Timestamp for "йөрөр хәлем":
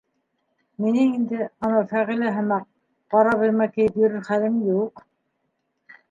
4.01-4.57